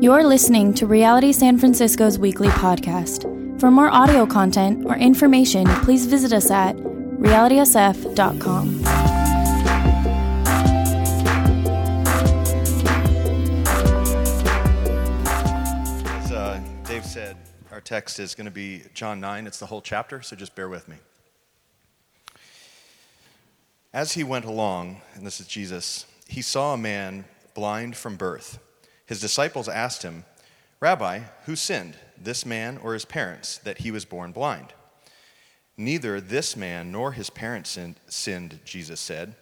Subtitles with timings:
[0.00, 3.22] You're listening to Reality San Francisco's weekly podcast.
[3.60, 8.84] For more audio content or information, please visit us at realitysf.com.
[16.06, 17.36] As uh, Dave said,
[17.70, 19.46] our text is going to be John 9.
[19.46, 20.96] It's the whole chapter, so just bear with me.
[23.92, 28.58] As he went along, and this is Jesus, he saw a man blind from birth.
[29.06, 30.24] His disciples asked him,
[30.80, 34.72] Rabbi, who sinned, this man or his parents, that he was born blind?
[35.76, 39.34] Neither this man nor his parents sinned, sinned, Jesus said,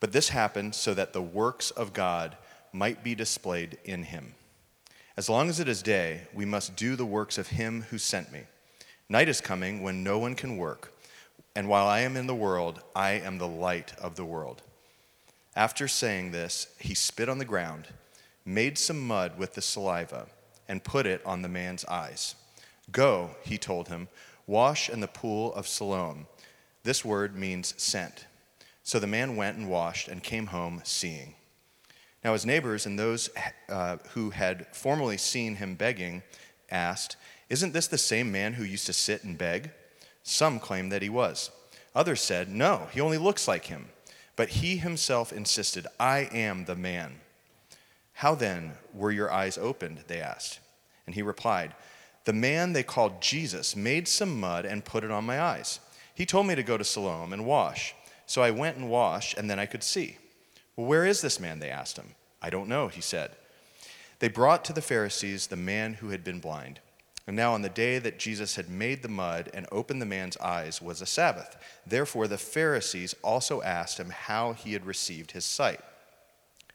[0.00, 2.36] but this happened so that the works of God
[2.72, 4.34] might be displayed in him.
[5.16, 8.30] As long as it is day, we must do the works of him who sent
[8.30, 8.42] me.
[9.08, 10.92] Night is coming when no one can work,
[11.56, 14.62] and while I am in the world, I am the light of the world.
[15.56, 17.88] After saying this, he spit on the ground,
[18.48, 20.26] made some mud with the saliva,
[20.66, 22.34] and put it on the man's eyes.
[22.90, 24.08] Go, he told him,
[24.46, 26.26] wash in the pool of Siloam.
[26.82, 28.26] This word means sent.
[28.82, 31.34] So the man went and washed and came home seeing.
[32.24, 33.28] Now, his neighbors and those
[33.68, 36.22] uh, who had formerly seen him begging
[36.70, 37.16] asked,
[37.50, 39.70] Isn't this the same man who used to sit and beg?
[40.22, 41.50] Some claimed that he was.
[41.94, 43.90] Others said, No, he only looks like him.
[44.36, 47.20] But he himself insisted, I am the man.
[48.18, 50.00] How then were your eyes opened?
[50.08, 50.58] They asked.
[51.06, 51.76] And he replied,
[52.24, 55.78] The man they called Jesus made some mud and put it on my eyes.
[56.16, 57.94] He told me to go to Siloam and wash.
[58.26, 60.18] So I went and washed, and then I could see.
[60.74, 61.60] Well, where is this man?
[61.60, 62.16] They asked him.
[62.42, 63.30] I don't know, he said.
[64.18, 66.80] They brought to the Pharisees the man who had been blind.
[67.28, 70.36] And now, on the day that Jesus had made the mud and opened the man's
[70.38, 71.56] eyes, was a Sabbath.
[71.86, 75.78] Therefore, the Pharisees also asked him how he had received his sight.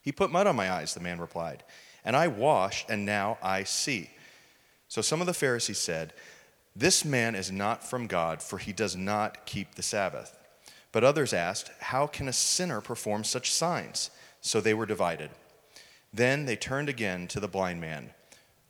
[0.04, 1.64] He put mud on my eyes, the man replied,
[2.04, 4.10] and I washed, and now I see.
[4.86, 6.12] So some of the Pharisees said,
[6.76, 10.36] This man is not from God, for he does not keep the Sabbath.
[10.92, 14.10] But others asked, How can a sinner perform such signs?
[14.42, 15.30] So they were divided.
[16.12, 18.10] Then they turned again to the blind man.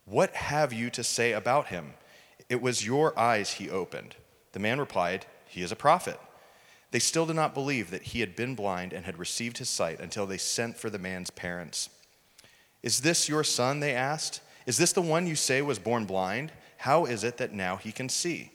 [0.04, 1.94] What have you to say about him?
[2.48, 4.14] It was your eyes he opened.
[4.52, 6.20] The man replied, He is a prophet.
[6.94, 9.98] They still did not believe that he had been blind and had received his sight
[9.98, 11.90] until they sent for the man's parents.
[12.84, 13.80] Is this your son?
[13.80, 14.40] They asked.
[14.64, 16.52] Is this the one you say was born blind?
[16.76, 18.52] How is it that now he can see?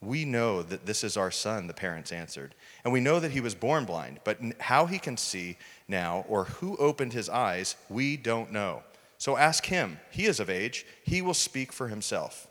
[0.00, 2.54] We know that this is our son, the parents answered.
[2.84, 5.56] And we know that he was born blind, but how he can see
[5.88, 8.84] now or who opened his eyes, we don't know.
[9.18, 9.98] So ask him.
[10.12, 12.46] He is of age, he will speak for himself.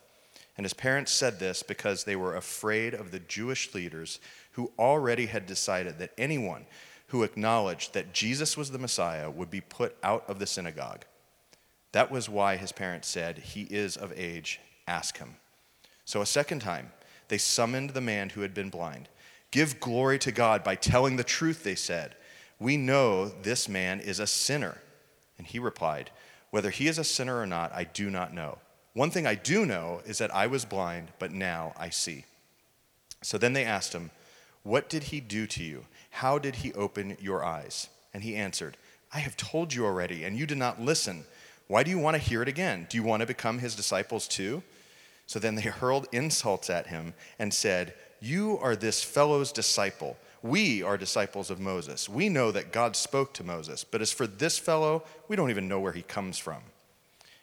[0.57, 4.19] And his parents said this because they were afraid of the Jewish leaders
[4.57, 6.66] who already had decided that anyone
[7.09, 11.06] who acknowledged that Jesus was the Messiah would be put out of the synagogue.
[11.91, 15.35] That was why his parents said, He is of age, ask him.
[16.06, 16.91] So a second time,
[17.28, 19.09] they summoned the man who had been blind.
[19.51, 22.16] Give glory to God by telling the truth, they said.
[22.59, 24.81] We know this man is a sinner.
[25.38, 26.09] And he replied,
[26.50, 28.57] Whether he is a sinner or not, I do not know.
[28.94, 32.25] One thing I do know is that I was blind, but now I see.
[33.22, 34.09] So then they asked him,
[34.67, 35.85] What did he do to you?
[36.09, 37.88] How did he open your eyes?
[38.13, 38.75] And he answered,
[39.13, 41.23] I have told you already, and you did not listen.
[41.67, 42.85] Why do you want to hear it again?
[42.89, 44.61] Do you want to become his disciples too?
[45.25, 50.17] So then they hurled insults at him and said, You are this fellow's disciple.
[50.41, 52.09] We are disciples of Moses.
[52.09, 55.69] We know that God spoke to Moses, but as for this fellow, we don't even
[55.69, 56.61] know where he comes from.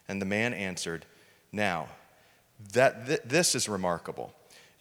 [0.08, 1.06] And the man answered,
[1.52, 1.88] Now,
[2.74, 4.34] that th- this is remarkable.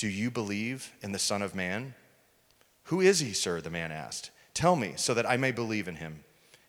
[0.00, 1.92] Do you believe in the Son of Man?
[2.84, 3.60] Who is he, sir?
[3.60, 4.30] The man asked.
[4.54, 6.24] Tell me, so that I may believe in him.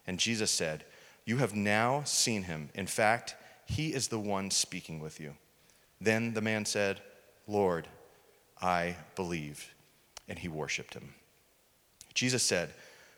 [0.06, 0.84] And Jesus said,
[1.24, 2.72] You have now seen him.
[2.76, 5.36] In fact, he is the one speaking with you.
[6.02, 7.00] Then the man said,
[7.48, 7.88] Lord,
[8.62, 9.74] I believe.
[10.28, 11.14] And he worshiped him.
[12.14, 12.72] Jesus said,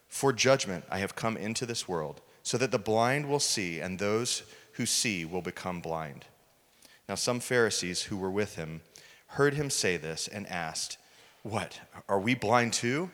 [0.10, 3.98] For judgment I have come into this world, so that the blind will see, and
[3.98, 4.44] those
[4.74, 6.26] who see will become blind.
[7.10, 8.82] Now, some Pharisees who were with him
[9.34, 10.98] heard him say this and asked,
[11.42, 11.80] What?
[12.08, 13.12] Are we blind too?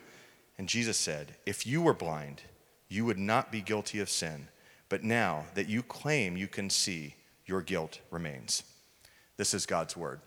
[0.57, 2.41] And Jesus said, If you were blind,
[2.89, 4.49] you would not be guilty of sin.
[4.89, 8.63] But now that you claim you can see, your guilt remains.
[9.37, 10.19] This is God's word.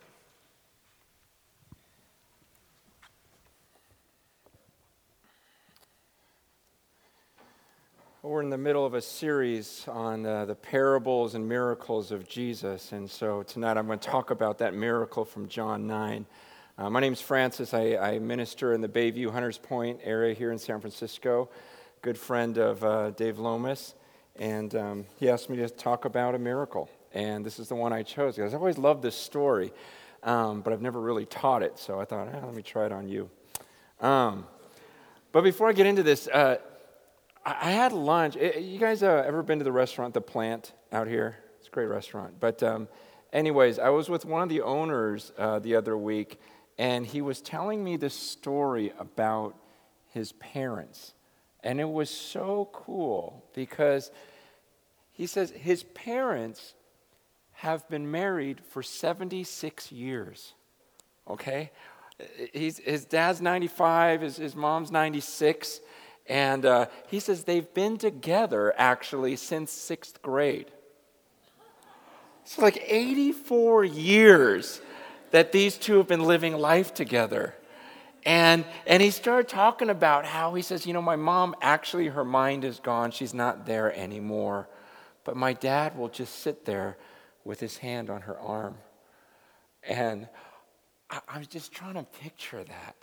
[8.25, 12.93] We're in the middle of a series on uh, the parables and miracles of Jesus.
[12.93, 16.25] And so tonight I'm going to talk about that miracle from John 9.
[16.79, 17.75] Uh, my name is Francis.
[17.75, 21.51] I, I, minister in the Bayview Hunters Point area here in San Francisco.
[22.01, 23.97] Good friend of uh, Dave Lomas.
[24.37, 26.89] And um, he asked me to talk about a miracle.
[27.13, 29.73] And this is the one I chose because I always loved this story,
[30.23, 31.77] um, but I've never really taught it.
[31.77, 33.29] So I thought, eh, let me try it on you.
[34.01, 34.47] Um,
[35.33, 36.29] but before I get into this,
[37.45, 38.37] I had lunch.
[38.39, 41.37] Eh, you guys uh, ever been to the restaurant, The Plant, out here?
[41.59, 42.35] It's a great restaurant.
[42.39, 42.89] But, um,
[43.33, 46.41] anyways, I was with one of the owners uh, the other week,
[46.79, 49.57] and he was telling me this story about
[50.07, 51.15] his parents.
[51.65, 54.11] And it was so cool because
[55.11, 56.75] he says his parents
[57.53, 60.55] have been married for 76 years.
[61.29, 61.71] Okay?
[62.53, 65.81] He's, his dad's 95, his, his mom's 96.
[66.33, 70.73] And uh, he says they've been together actually since sixth grade.
[72.43, 74.81] It's like 84 years
[75.31, 77.55] that these two have been living life together.
[78.25, 82.25] And, and he started talking about how he says, You know, my mom actually, her
[82.25, 83.11] mind is gone.
[83.11, 84.71] She's not there anymore.
[85.25, 86.97] But my dad will just sit there
[87.45, 88.79] with his hand on her arm.
[89.87, 90.31] And
[91.11, 92.97] I, I was just trying to picture that.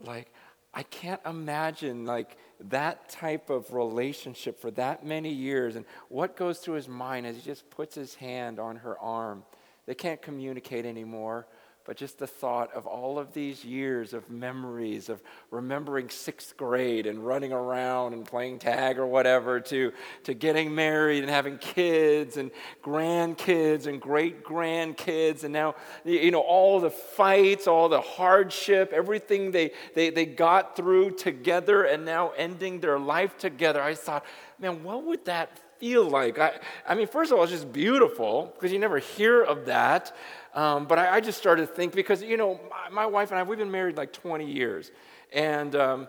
[0.00, 0.32] Like,
[0.74, 6.58] I can't imagine like that type of relationship for that many years and what goes
[6.58, 9.44] through his mind as he just puts his hand on her arm.
[9.86, 11.46] They can't communicate anymore
[11.88, 17.06] but just the thought of all of these years of memories of remembering sixth grade
[17.06, 19.90] and running around and playing tag or whatever to,
[20.22, 22.50] to getting married and having kids and
[22.84, 25.74] grandkids and great grandkids and now
[26.04, 31.84] you know all the fights all the hardship everything they, they, they got through together
[31.84, 33.80] and now ending their life together.
[33.80, 34.26] I thought
[34.58, 36.38] man what would that feel like?
[36.38, 40.14] I, I mean first of all it's just beautiful because you never hear of that
[40.58, 43.38] um, but I, I, just started to think because, you know, my, my, wife and
[43.38, 44.90] I, we've been married like 20 years.
[45.32, 46.08] And, um,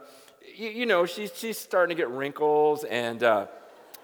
[0.55, 3.45] you, you, know, she's, she's starting to get wrinkles and, uh,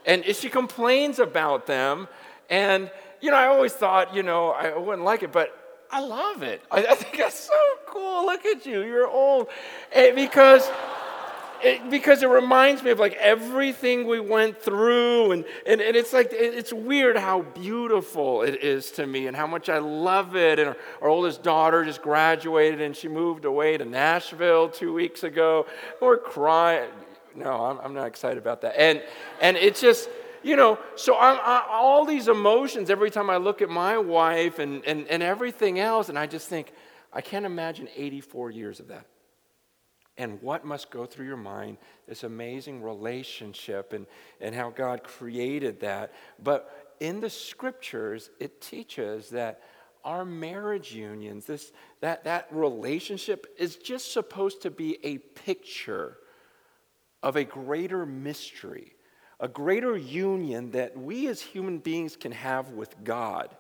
[0.06, 2.08] and she complains about them.
[2.48, 5.50] And, you know, I always thought, you know, I wouldn't like it, but
[5.90, 6.62] I love it.
[6.70, 8.28] I, I think that's so cool.
[8.28, 9.48] Look at you, you're old.
[9.96, 10.70] And because
[11.66, 16.14] it, because it reminds me of like everything we went through and, and, and it's
[16.14, 20.60] like it's weird how beautiful it is to me and how much i love it
[20.60, 25.24] and our, our oldest daughter just graduated and she moved away to nashville two weeks
[25.24, 25.66] ago.
[26.00, 26.92] We're crying.
[27.36, 28.80] No i'm, I'm not excited about that.
[28.80, 29.02] And
[29.42, 30.08] and it's just
[30.44, 34.60] you know so I'm, I, all these emotions every time i look at my wife
[34.60, 36.72] and, and, and everything else and i just think
[37.12, 39.08] i can't imagine 84 years of that
[40.18, 41.78] and what must go through your mind
[42.08, 44.06] this amazing relationship and,
[44.40, 46.14] and how god created that.
[46.42, 49.62] But in the scriptures it teaches that
[50.04, 56.18] our marriage unions this that that relationship is just supposed to be a picture
[57.24, 58.94] of a greater mystery
[59.40, 63.56] a greater union that we as human beings can have with god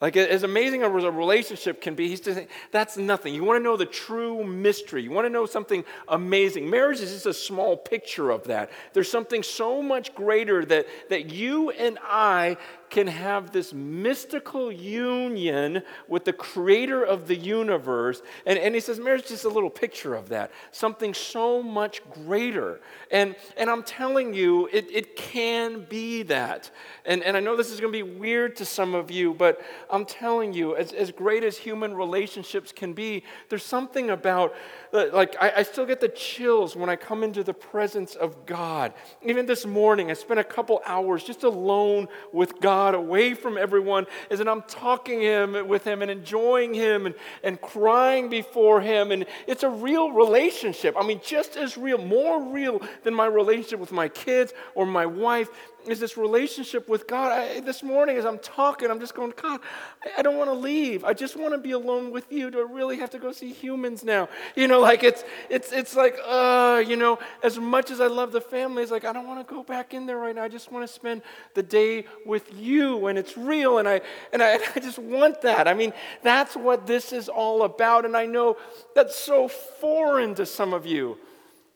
[0.00, 3.34] like, as amazing as a relationship can be, he's just saying, that's nothing.
[3.34, 5.02] You want to know the true mystery.
[5.02, 6.70] You want to know something amazing.
[6.70, 8.70] Marriage is just a small picture of that.
[8.94, 12.56] There's something so much greater that, that you and I
[12.90, 18.20] can have this mystical union with the creator of the universe.
[18.44, 22.02] And, and he says, marriage is just a little picture of that, something so much
[22.10, 22.80] greater.
[23.10, 26.70] And, and I'm telling you, it, it can be that.
[27.04, 29.60] And, and I know this is going to be weird to some of you, but
[29.88, 34.54] I'm telling you, as, as great as human relationships can be, there's something about,
[34.92, 38.46] uh, like, I, I still get the chills when I come into the presence of
[38.46, 38.94] God.
[39.22, 43.58] Even this morning, I spent a couple hours just alone with God God, away from
[43.58, 48.80] everyone, is that I'm talking him with him and enjoying him and, and crying before
[48.80, 49.12] him.
[49.12, 50.96] And it's a real relationship.
[50.98, 55.04] I mean, just as real, more real than my relationship with my kids or my
[55.04, 55.50] wife
[55.86, 57.32] is this relationship with God.
[57.32, 59.60] I, this morning, as I'm talking, I'm just going, God,
[60.04, 61.04] I, I don't want to leave.
[61.04, 62.50] I just want to be alone with you.
[62.50, 64.28] Do I really have to go see humans now?
[64.56, 68.32] You know, like it's it's it's like, uh, you know, as much as I love
[68.32, 70.42] the family, it's like I don't want to go back in there right now.
[70.42, 71.22] I just want to spend
[71.54, 74.00] the day with you, and it's real, and I
[74.32, 75.68] and I, I just want that.
[75.68, 78.56] I mean, that's what this is all about, and I know
[78.94, 81.18] that's so foreign to some of you.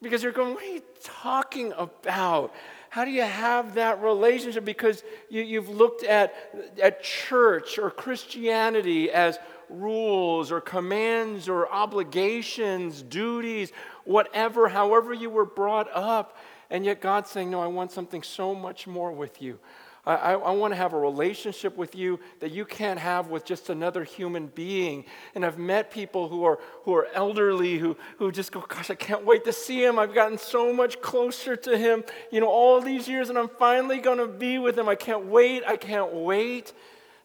[0.02, 2.52] Because you're going, what are you talking about?
[2.94, 4.64] How do you have that relationship?
[4.64, 6.32] Because you, have looked at,
[6.80, 9.36] at church or Christianity as
[9.68, 13.72] rules or commands or obligations, duties,
[14.04, 16.38] whatever, however you were brought up.
[16.70, 19.58] And yet God's saying, No, I want something so much more with you.
[20.06, 23.44] I, I, I want to have a relationship with you that you can't have with
[23.44, 25.04] just another human being.
[25.34, 28.94] And I've met people who are, who are elderly who, who just go, Gosh, I
[28.94, 29.99] can't wait to see him.
[29.99, 33.99] I've gotten so much closer to him, you know, all these years, and I'm finally
[33.99, 34.88] going to be with him.
[34.88, 35.62] I can't wait.
[35.66, 36.73] I can't wait.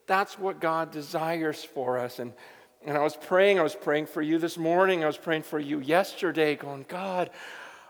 [0.07, 2.19] That's what God desires for us.
[2.19, 2.33] And,
[2.85, 5.59] and I was praying, I was praying for you this morning, I was praying for
[5.59, 7.29] you yesterday, going, God,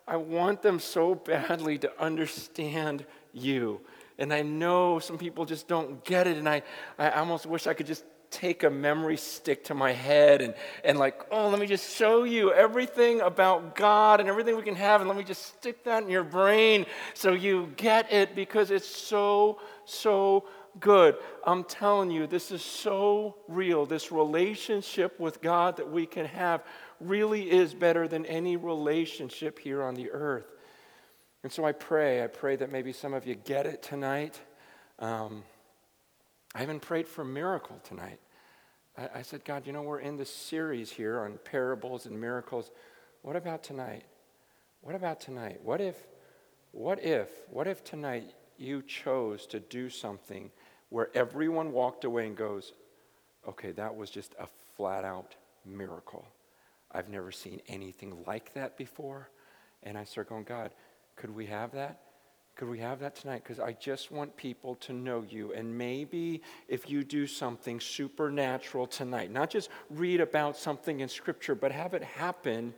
[0.07, 3.81] I want them so badly to understand you.
[4.19, 6.37] And I know some people just don't get it.
[6.37, 6.61] And I,
[6.97, 10.99] I almost wish I could just take a memory stick to my head and, and
[10.99, 15.01] like, oh, let me just show you everything about God and everything we can have.
[15.01, 18.87] And let me just stick that in your brain so you get it because it's
[18.87, 20.45] so, so
[20.79, 21.15] good.
[21.45, 23.85] I'm telling you, this is so real.
[23.85, 26.63] This relationship with God that we can have
[26.99, 30.45] really is better than any relationship here on the earth.
[31.43, 34.39] And so I pray, I pray that maybe some of you get it tonight.
[34.99, 35.43] Um,
[36.53, 38.19] I even prayed for a miracle tonight.
[38.97, 42.71] I, I said, God, you know, we're in this series here on parables and miracles.
[43.21, 44.03] What about tonight?
[44.81, 45.59] What about tonight?
[45.63, 45.95] What if,
[46.71, 50.51] what if, what if tonight you chose to do something
[50.89, 52.73] where everyone walked away and goes,
[53.47, 56.27] okay, that was just a flat out miracle.
[56.91, 59.29] I've never seen anything like that before.
[59.83, 60.71] And I start going, God,
[61.19, 61.99] could we have that?
[62.55, 63.43] Could we have that tonight?
[63.43, 65.53] Because I just want people to know you.
[65.53, 71.55] And maybe if you do something supernatural tonight, not just read about something in Scripture,
[71.55, 72.73] but have it happen,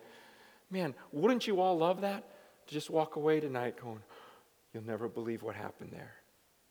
[0.71, 2.23] man, wouldn't you all love that?
[2.67, 4.01] To just walk away tonight going,
[4.73, 6.15] you'll never believe what happened there.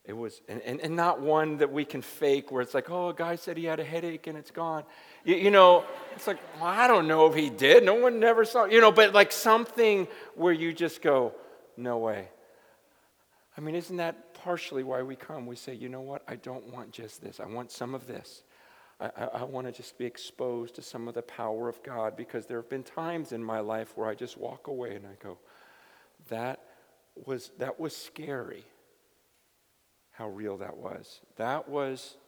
[0.04, 3.10] It was, and, and, and, not one that we can fake where it's like, oh,
[3.10, 4.84] a guy said he had a headache and it's gone.
[5.24, 5.84] You, you know,
[6.16, 7.84] it's like, well, I don't know if he did.
[7.84, 11.34] No one never saw, you know, but like something where you just go,
[11.80, 12.28] no way.
[13.56, 15.46] I mean, isn't that partially why we come?
[15.46, 16.22] We say, you know what?
[16.28, 18.42] I don't want just this, I want some of this.
[19.00, 22.16] I, I, I want to just be exposed to some of the power of God
[22.16, 25.16] because there have been times in my life where I just walk away and I
[25.22, 25.38] go,
[26.28, 26.60] that
[27.26, 28.64] was, that was scary
[30.12, 31.20] how real that was.
[31.36, 32.18] That was,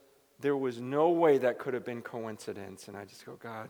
[0.40, 2.88] there was no way that could have been coincidence.
[2.88, 3.68] And I just go, God,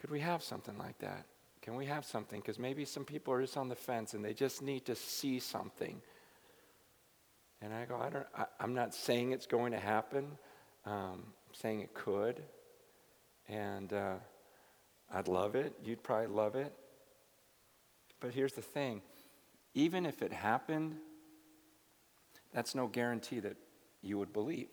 [0.00, 1.26] could we have something like that?
[1.62, 2.40] Can we have something?
[2.40, 5.38] Because maybe some people are just on the fence and they just need to see
[5.38, 6.00] something.
[7.60, 10.26] And I go, I don't, I, am not saying it's going to happen.
[10.84, 12.42] Um, I'm saying it could.
[13.48, 14.14] And uh,
[15.14, 15.74] I'd love it.
[15.84, 16.72] You'd probably love it.
[18.18, 19.02] But here's the thing
[19.74, 20.96] even if it happened,
[22.52, 23.56] that's no guarantee that
[24.02, 24.68] you would believe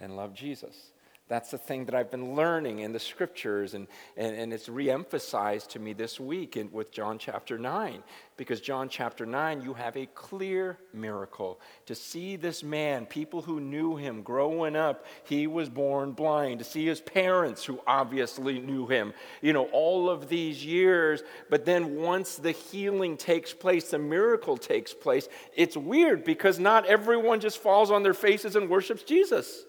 [0.00, 0.90] and love Jesus.
[1.26, 5.68] That's the thing that I've been learning in the scriptures, and, and, and it's reemphasized
[5.68, 8.02] to me this week in, with John chapter 9.
[8.36, 11.60] Because John chapter 9, you have a clear miracle.
[11.86, 16.58] To see this man, people who knew him growing up, he was born blind.
[16.58, 21.22] To see his parents, who obviously knew him, you know, all of these years.
[21.48, 26.84] But then once the healing takes place, the miracle takes place, it's weird because not
[26.84, 29.64] everyone just falls on their faces and worships Jesus.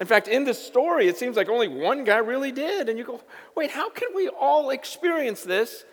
[0.00, 2.88] In fact, in this story, it seems like only one guy really did.
[2.88, 3.20] And you go,
[3.54, 5.84] wait, how can we all experience this?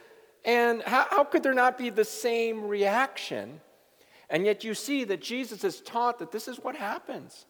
[0.44, 3.62] And how, how could there not be the same reaction?
[4.30, 7.46] And yet you see that Jesus has taught that this is what happens.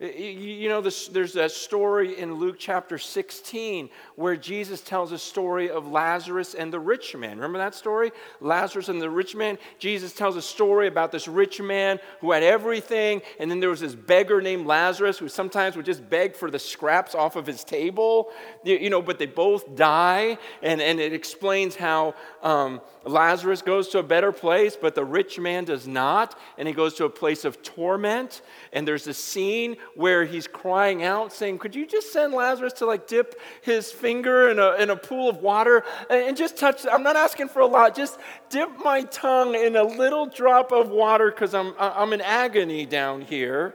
[0.00, 5.88] You know, there's a story in Luke chapter 16 where Jesus tells a story of
[5.88, 7.36] Lazarus and the rich man.
[7.36, 8.12] Remember that story?
[8.40, 9.58] Lazarus and the rich man.
[9.80, 13.80] Jesus tells a story about this rich man who had everything, and then there was
[13.80, 17.64] this beggar named Lazarus who sometimes would just beg for the scraps off of his
[17.64, 18.30] table.
[18.62, 22.14] You know, but they both die, and, and it explains how
[22.44, 26.74] um, Lazarus goes to a better place, but the rich man does not, and he
[26.74, 28.42] goes to a place of torment.
[28.72, 32.86] And there's a scene where he's crying out, saying, Could you just send Lazarus to
[32.86, 36.86] like dip his finger in a, in a pool of water and, and just touch?
[36.86, 38.16] I'm not asking for a lot, just
[38.48, 43.22] dip my tongue in a little drop of water because I'm, I'm in agony down
[43.22, 43.74] here.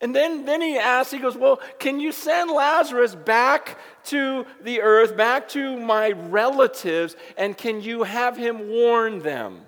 [0.00, 4.82] And then, then he asks, he goes, Well, can you send Lazarus back to the
[4.82, 9.62] earth, back to my relatives, and can you have him warn them?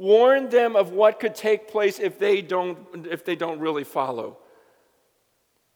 [0.00, 4.38] Warn them of what could take place if they don't, if they don't really follow.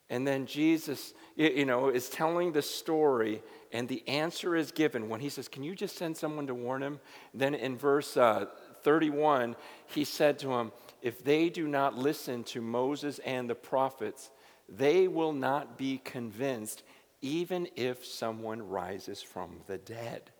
[0.09, 5.19] And then Jesus, you know, is telling the story, And the answer is given when
[5.19, 6.99] he says, Can you just send someone to warn him?
[7.35, 8.47] Then in verse uh,
[8.81, 9.55] 31,
[9.85, 10.71] he said to him,
[11.03, 14.31] If they do not listen to Moses and the prophets,
[14.67, 16.81] they will not be convinced,
[17.21, 20.31] even if someone rises from the dead.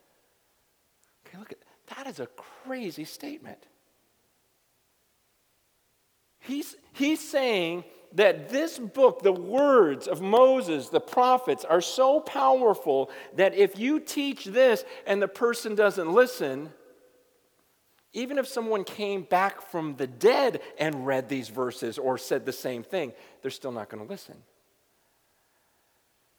[1.27, 1.59] Okay, look at
[1.95, 3.67] that is a crazy statement.
[6.45, 7.83] He's, he's saying
[8.13, 13.99] that this book, the words of Moses, the prophets, are so powerful that if you
[13.99, 16.71] teach this and the person doesn't listen,
[18.13, 22.53] even if someone came back from the dead and read these verses or said the
[22.53, 23.11] same thing,
[23.41, 24.35] they're still not going to listen.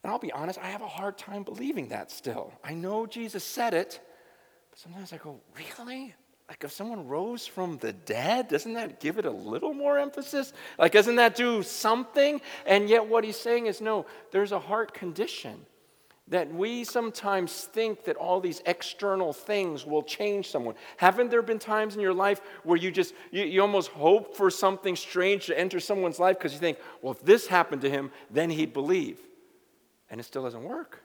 [0.02, 2.52] And I'll be honest, I have a hard time believing that still.
[2.64, 4.00] I know Jesus said it,
[4.70, 6.14] but sometimes I go, really?
[6.48, 10.52] Like if someone rose from the dead, doesn't that give it a little more emphasis?
[10.78, 12.40] Like, doesn't that do something?
[12.66, 15.66] And yet, what he's saying is no, there's a heart condition
[16.28, 20.74] that we sometimes think that all these external things will change someone.
[20.96, 24.50] Haven't there been times in your life where you just, you, you almost hope for
[24.50, 28.10] something strange to enter someone's life because you think, well, if this happened to him,
[28.28, 29.20] then he'd believe.
[30.10, 31.02] And it still doesn't work.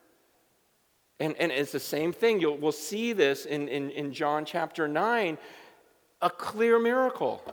[1.22, 2.42] And, and it's the same thing.
[2.42, 5.38] You'll, we'll see this in, in, in John chapter 9
[6.24, 7.44] a clear miracle.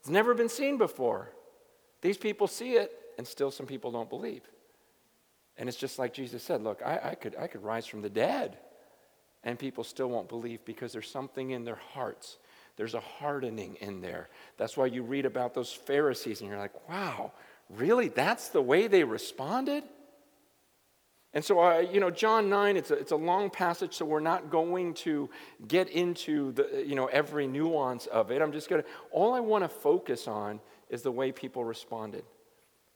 [0.00, 1.30] It's never been seen before.
[2.00, 4.42] These people see it, and still some people don't believe.
[5.58, 8.08] And it's just like Jesus said look, I, I, could, I could rise from the
[8.08, 8.56] dead,
[9.44, 12.38] and people still won't believe because there's something in their hearts.
[12.76, 14.30] There's a hardening in there.
[14.56, 17.32] That's why you read about those Pharisees, and you're like, wow,
[17.68, 18.08] really?
[18.08, 19.84] That's the way they responded?
[21.34, 24.20] And so, uh, you know, John 9, it's a, it's a long passage, so we're
[24.20, 25.28] not going to
[25.66, 28.40] get into the, you know, every nuance of it.
[28.40, 32.24] I'm just going to, all I want to focus on is the way people responded.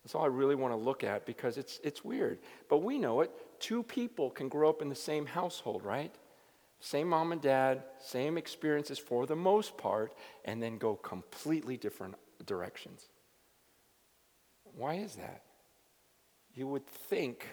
[0.03, 2.39] That's all I really want to look at because it's, it's weird.
[2.69, 3.31] But we know it.
[3.61, 6.13] Two people can grow up in the same household, right?
[6.81, 12.17] Same mom and dad, same experiences for the most part, and then go completely different
[12.45, 13.05] directions.
[14.75, 15.43] Why is that?
[16.55, 17.47] You would think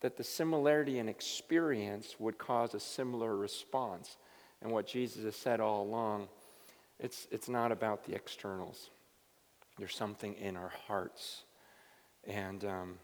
[0.00, 4.16] that the similarity in experience would cause a similar response.
[4.62, 6.28] And what Jesus has said all along,
[6.98, 8.90] it's, it's not about the externals.
[9.78, 11.42] There's something in our hearts.
[12.26, 12.98] And, um,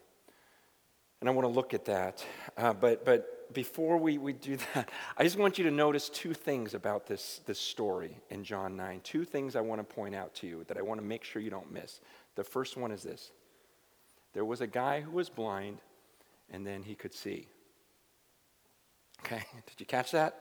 [1.21, 2.25] and I want to look at that.
[2.57, 6.35] Uh, but, but before we, we do that, I just want you to notice two
[6.35, 9.01] things about this, this story in John 9.
[9.03, 11.43] Two things I want to point out to you that I want to make sure
[11.43, 12.01] you don't miss.
[12.37, 13.31] The first one is this
[14.33, 15.79] there was a guy who was blind
[16.51, 17.49] and then he could see.
[19.21, 20.41] Okay, did you catch that?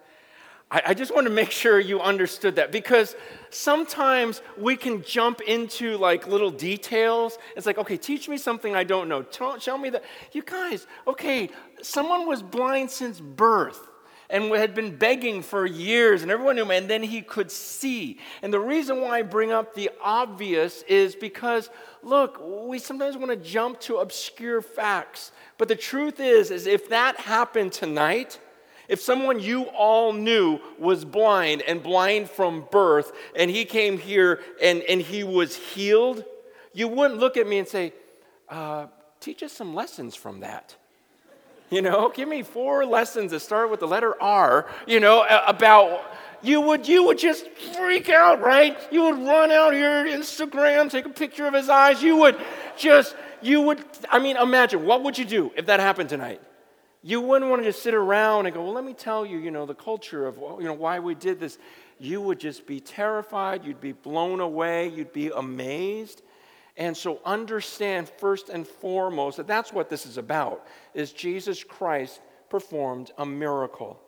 [0.71, 3.15] I, I just want to make sure you understood that because
[3.49, 7.37] sometimes we can jump into like little details.
[7.55, 9.21] It's like, okay, teach me something I don't know.
[9.21, 10.03] Tell, show me that.
[10.31, 11.49] You guys, okay,
[11.81, 13.87] someone was blind since birth
[14.33, 18.17] and had been begging for years, and everyone knew him, and then he could see.
[18.41, 21.69] And the reason why I bring up the obvious is because,
[22.01, 25.31] look, we sometimes want to jump to obscure facts.
[25.59, 28.39] But the truth is, is if that happened tonight,
[28.87, 34.41] if someone you all knew was blind and blind from birth, and he came here
[34.59, 36.25] and, and he was healed,
[36.73, 37.93] you wouldn't look at me and say,
[38.49, 38.87] uh,
[39.19, 40.75] teach us some lessons from that.
[41.73, 46.03] You know, give me four lessons that start with the letter R, you know, about
[46.43, 48.77] you would you would just freak out, right?
[48.91, 52.03] You would run out your Instagram, take a picture of his eyes.
[52.03, 52.39] You would
[52.77, 56.41] just you would I mean, imagine what would you do if that happened tonight?
[57.01, 59.49] You wouldn't want to just sit around and go, "Well, let me tell you, you
[59.49, 61.57] know, the culture of you know why we did this."
[61.97, 66.21] You would just be terrified, you'd be blown away, you'd be amazed.
[66.75, 72.19] And so understand first and foremost that that's what this is about is Jesus Christ
[72.49, 73.99] performed a miracle.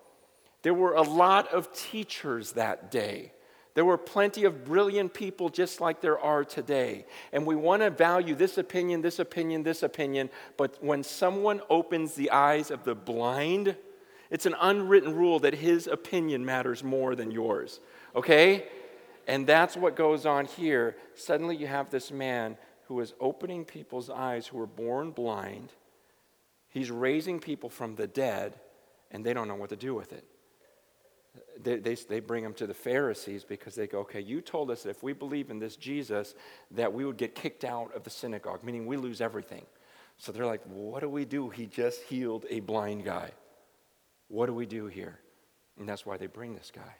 [0.63, 3.32] There were a lot of teachers that day.
[3.75, 7.06] There were plenty of brilliant people just like there are today.
[7.34, 12.15] And we want to value this opinion, this opinion, this opinion, but when someone opens
[12.15, 13.75] the eyes of the blind,
[14.32, 17.80] it's an unwritten rule that his opinion matters more than yours.
[18.15, 18.65] Okay?
[19.27, 20.95] And that's what goes on here.
[21.15, 22.57] Suddenly you have this man
[22.88, 25.71] who is opening people's eyes who were born blind.
[26.69, 28.59] He's raising people from the dead,
[29.11, 30.25] and they don't know what to do with it.
[31.61, 34.83] They, they, they bring him to the Pharisees because they go, okay, you told us
[34.83, 36.35] that if we believe in this Jesus,
[36.71, 39.65] that we would get kicked out of the synagogue, meaning we lose everything.
[40.17, 41.49] So they're like, what do we do?
[41.49, 43.31] He just healed a blind guy.
[44.27, 45.19] What do we do here?
[45.77, 46.95] And that's why they bring this guy.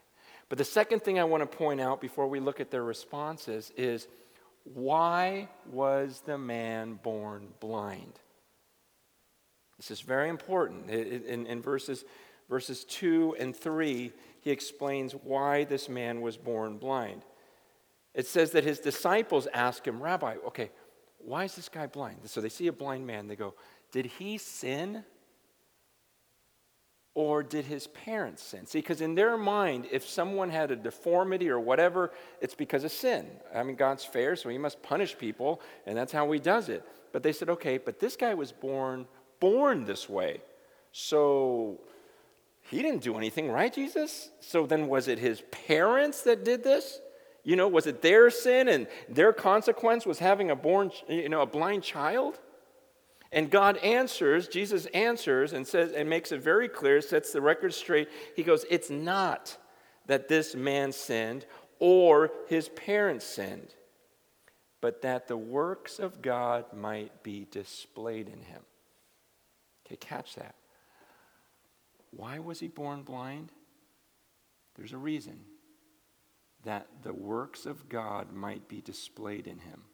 [0.48, 3.72] But the second thing I want to point out before we look at their responses
[3.76, 4.06] is
[4.64, 8.20] why was the man born blind?
[9.76, 10.90] This is very important.
[10.90, 12.04] In, in verses,
[12.48, 17.22] verses 2 and 3, he explains why this man was born blind.
[18.14, 20.70] It says that his disciples ask him, Rabbi, okay,
[21.18, 22.18] why is this guy blind?
[22.24, 23.26] So they see a blind man.
[23.26, 23.54] They go,
[23.92, 25.04] Did he sin?
[27.16, 28.66] Or did his parents sin?
[28.66, 32.92] See, because in their mind, if someone had a deformity or whatever, it's because of
[32.92, 33.26] sin.
[33.54, 36.84] I mean, God's fair, so he must punish people, and that's how he does it.
[37.12, 39.06] But they said, okay, but this guy was born
[39.40, 40.40] born this way.
[40.92, 41.80] So
[42.70, 44.30] he didn't do anything, right, Jesus?
[44.40, 47.00] So then was it his parents that did this?
[47.44, 51.42] You know, was it their sin and their consequence was having a born, you know,
[51.42, 52.38] a blind child?
[53.32, 57.74] And God answers, Jesus answers and says and makes it very clear, sets the record
[57.74, 58.08] straight.
[58.34, 59.58] He goes, "It's not
[60.06, 61.46] that this man sinned
[61.78, 63.74] or his parents sinned,
[64.80, 68.64] but that the works of God might be displayed in him."
[69.84, 70.54] Okay, catch that.
[72.10, 73.52] Why was he born blind?
[74.74, 75.44] There's a reason
[76.62, 79.84] that the works of God might be displayed in him.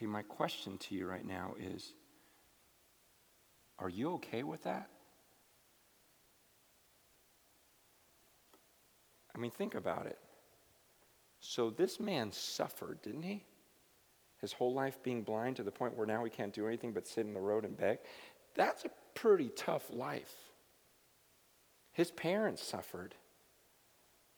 [0.00, 1.92] Okay, my question to you right now is
[3.78, 4.88] Are you okay with that?
[9.34, 10.18] I mean, think about it.
[11.38, 13.44] So this man suffered, didn't he?
[14.40, 17.06] his whole life being blind to the point where now he can't do anything but
[17.06, 17.98] sit in the road and beg.
[18.54, 20.34] That's a pretty tough life.
[21.92, 23.14] His parents suffered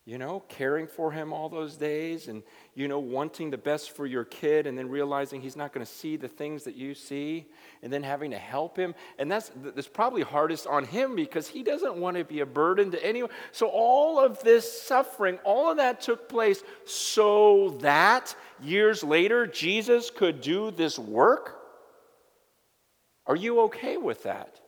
[0.05, 2.43] you know, caring for him all those days and,
[2.75, 5.93] you know, wanting the best for your kid and then realizing he's not going to
[5.93, 7.47] see the things that you see
[7.85, 8.97] and then having to help him.
[9.21, 12.91] And that's, that's probably hardest on him because he doesn't want to be a burden
[12.91, 13.31] to anyone.
[13.53, 20.11] So, all of this suffering, all of that took place so that years later Jesus
[20.11, 21.61] could do this work.
[23.27, 24.62] Are you okay with that?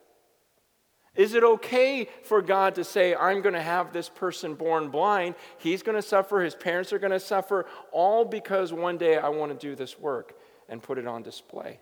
[1.17, 5.37] Is it okay for God to say, I'm going to have this person born blind?
[5.59, 9.29] He's going to suffer, his parents are going to suffer, all because one day I
[9.29, 10.37] want to do this work
[10.69, 11.79] and put it on display?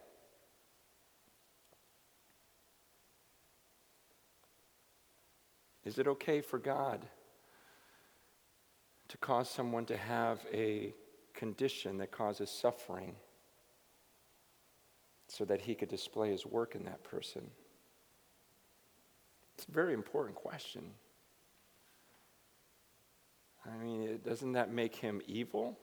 [5.85, 7.07] Is it okay for God
[9.09, 10.95] to cause someone to have a
[11.35, 13.17] condition that causes suffering
[15.29, 17.51] so that he could display his work in that person?
[19.55, 20.83] It's a very important question.
[23.65, 25.79] I mean, doesn't that make him evil?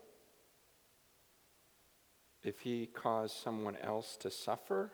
[2.43, 4.91] If he caused someone else to suffer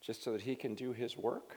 [0.00, 1.56] just so that he can do his work?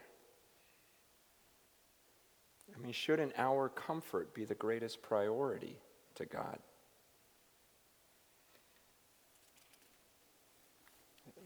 [2.76, 5.78] I mean, shouldn't our comfort be the greatest priority
[6.15, 6.60] to God?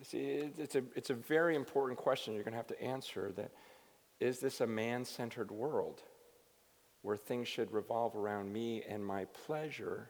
[0.09, 3.51] See, it's a, it's a very important question you're going to have to answer that
[4.19, 6.01] is this a man centered world
[7.01, 10.09] where things should revolve around me and my pleasure?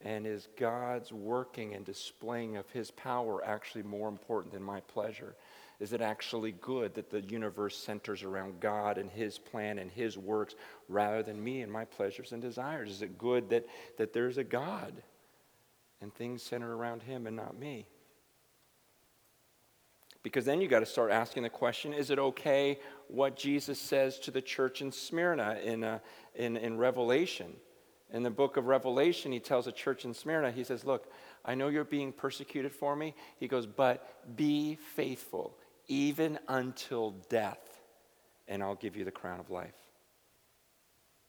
[0.00, 5.34] And is God's working and displaying of his power actually more important than my pleasure?
[5.80, 10.18] Is it actually good that the universe centers around God and his plan and his
[10.18, 10.54] works
[10.88, 12.90] rather than me and my pleasures and desires?
[12.90, 14.92] Is it good that, that there's a God
[16.00, 17.86] and things center around him and not me?
[20.24, 24.18] Because then you got to start asking the question is it okay what Jesus says
[24.20, 26.00] to the church in Smyrna in, uh,
[26.34, 27.52] in, in Revelation?
[28.10, 31.12] In the book of Revelation, he tells the church in Smyrna, he says, Look,
[31.44, 33.14] I know you're being persecuted for me.
[33.38, 35.56] He goes, But be faithful,
[35.88, 37.80] even until death,
[38.48, 39.74] and I'll give you the crown of life.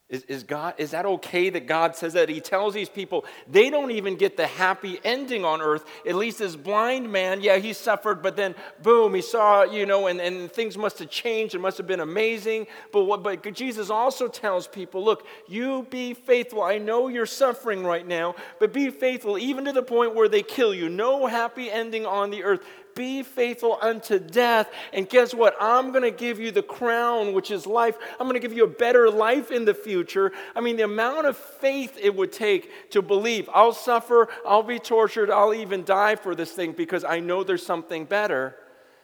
[0.07, 2.29] Is, is, God, is that okay that God says that?
[2.29, 5.83] He tells these people they don't even get the happy ending on earth.
[6.07, 10.05] At least this blind man, yeah, he suffered, but then boom, he saw, you know,
[10.05, 11.55] and, and things must have changed.
[11.55, 12.67] It must have been amazing.
[12.91, 16.61] But, what, but Jesus also tells people look, you be faithful.
[16.61, 20.43] I know you're suffering right now, but be faithful even to the point where they
[20.43, 20.87] kill you.
[20.87, 22.63] No happy ending on the earth
[22.95, 24.71] be faithful unto death.
[24.93, 25.55] And guess what?
[25.60, 27.97] I'm going to give you the crown, which is life.
[28.19, 30.31] I'm going to give you a better life in the future.
[30.55, 34.79] I mean, the amount of faith it would take to believe I'll suffer, I'll be
[34.79, 38.55] tortured, I'll even die for this thing because I know there's something better.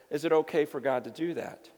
[0.10, 1.69] Is it okay for God to do that?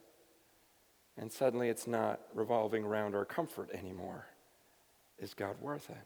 [1.18, 4.26] And suddenly it's not revolving around our comfort anymore.
[5.20, 5.98] Is God worth it?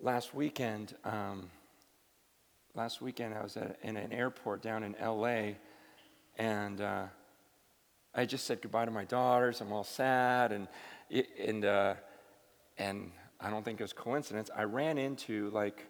[0.00, 1.50] Last weekend, um,
[2.76, 5.54] last weekend I was at, in an airport down in LA,
[6.36, 7.04] and uh,
[8.14, 9.60] I just said goodbye to my daughters.
[9.60, 10.68] I'm all sad, and
[11.38, 11.94] and uh,
[12.78, 13.10] and
[13.40, 14.50] I don't think it was coincidence.
[14.54, 15.86] I ran into like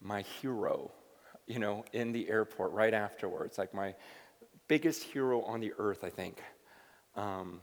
[0.00, 0.90] my hero
[1.46, 3.58] you know, in the airport right afterwards.
[3.58, 3.94] Like my
[4.68, 6.40] biggest hero on the earth, I think.
[7.16, 7.60] Um,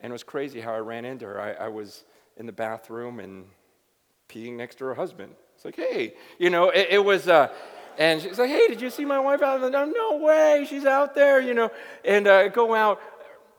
[0.00, 1.40] and it was crazy how I ran into her.
[1.40, 2.04] I, I was
[2.36, 3.46] in the bathroom and
[4.28, 5.34] peeing next to her husband.
[5.64, 7.46] It's like, hey, you know, it, it was, uh,
[7.96, 9.60] and she's like, hey, did you see my wife out?
[9.60, 9.86] there?
[9.86, 11.70] no way, she's out there, you know.
[12.04, 13.00] And uh, go out.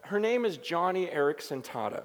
[0.01, 2.03] Her name is Joni Eareckson Tada.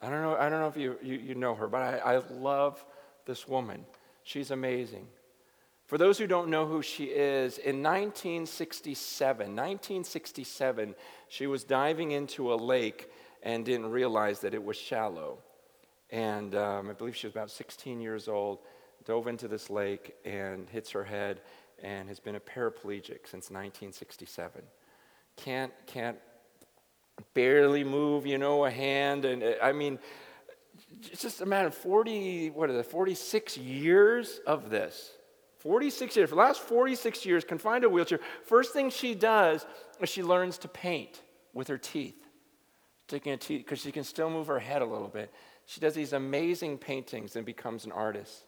[0.00, 2.22] I don't know, I don't know if you, you, you know her, but I, I
[2.30, 2.82] love
[3.26, 3.84] this woman.
[4.22, 5.06] She's amazing.
[5.84, 10.94] For those who don't know who she is, in 1967, 1967,
[11.28, 13.10] she was diving into a lake
[13.42, 15.40] and didn't realize that it was shallow.
[16.10, 18.60] And um, I believe she was about 16 years old,
[19.06, 21.40] dove into this lake and hits her head
[21.82, 24.62] and has been a paraplegic since 1967.
[25.36, 26.18] Can't, can't
[27.34, 29.24] barely move, you know, a hand.
[29.24, 29.98] And I mean,
[31.02, 35.12] it's just a matter of 40, what is it, 46 years of this.
[35.58, 38.20] 46 years, for the last 46 years, confined to a wheelchair.
[38.44, 39.66] First thing she does
[40.00, 42.22] is she learns to paint with her teeth.
[43.08, 45.32] Taking a teeth, because she can still move her head a little bit.
[45.64, 48.45] She does these amazing paintings and becomes an artist.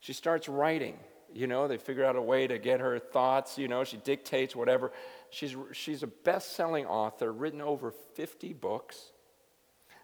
[0.00, 0.98] She starts writing.
[1.32, 3.56] You know, they figure out a way to get her thoughts.
[3.56, 4.90] You know, she dictates whatever.
[5.30, 9.12] She's, she's a best selling author, written over 50 books.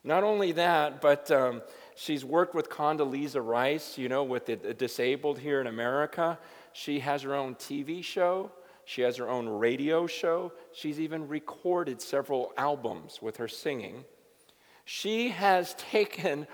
[0.05, 1.63] Not only that, but um,
[1.97, 6.39] she's worked with Condoleezza Rice, you know, with the, the disabled here in America.
[6.73, 8.53] She has her own TV show.
[8.85, 10.53] She has her own radio show.
[10.73, 14.05] She's even recorded several albums with her singing.
[14.85, 16.47] She has taken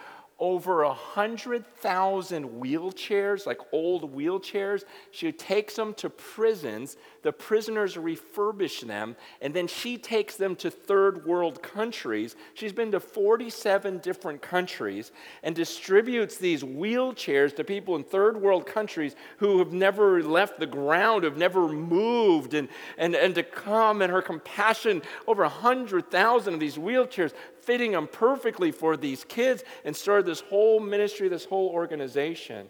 [0.42, 4.82] over a hundred thousand wheelchairs, like old wheelchairs.
[5.12, 6.96] She takes them to prisons.
[7.22, 12.34] The prisoners refurbish them, and then she takes them to third world countries.
[12.54, 15.12] She's been to 47 different countries
[15.44, 20.66] and distributes these wheelchairs to people in third world countries who have never left the
[20.66, 26.10] ground, have never moved, and, and, and to come and her compassion over a hundred
[26.10, 31.28] thousand of these wheelchairs fitting them perfectly for these kids and started this whole ministry,
[31.28, 32.66] this whole organization.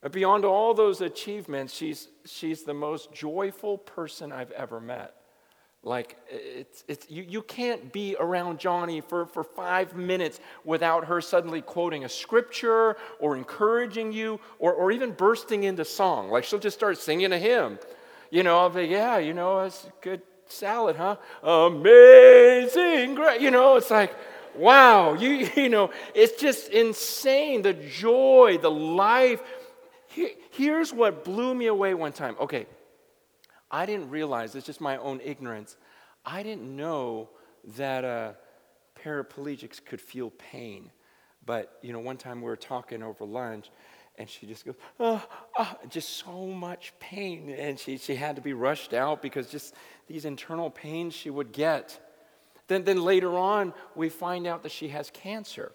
[0.00, 5.14] But beyond all those achievements, she's, she's the most joyful person I've ever met.
[5.82, 11.20] Like, it's, it's, you, you can't be around Joni for, for five minutes without her
[11.20, 16.28] suddenly quoting a scripture or encouraging you or, or even bursting into song.
[16.28, 17.78] Like, she'll just start singing a hymn.
[18.30, 21.16] You know, I'll be, yeah, you know, it's good salad, huh?
[21.42, 23.40] Amazing grace.
[23.40, 24.14] You know, it's like,
[24.54, 27.62] wow, you, you know, it's just insane.
[27.62, 29.42] The joy, the life.
[30.08, 32.36] Here, here's what blew me away one time.
[32.40, 32.66] Okay,
[33.70, 35.76] I didn't realize, it's just my own ignorance.
[36.24, 37.28] I didn't know
[37.76, 38.32] that uh,
[39.02, 40.90] paraplegics could feel pain.
[41.44, 43.70] But, you know, one time we were talking over lunch,
[44.18, 45.22] and she just goes, oh,
[45.58, 47.50] oh, just so much pain.
[47.50, 49.74] And she, she had to be rushed out because just
[50.06, 52.00] these internal pains she would get.
[52.68, 55.72] Then, then later on, we find out that she has cancer.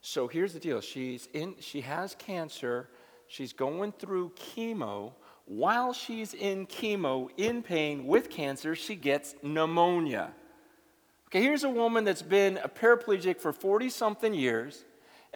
[0.00, 2.88] So here's the deal she's in, she has cancer,
[3.26, 5.12] she's going through chemo.
[5.44, 10.32] While she's in chemo, in pain with cancer, she gets pneumonia.
[11.28, 14.84] Okay, here's a woman that's been a paraplegic for 40 something years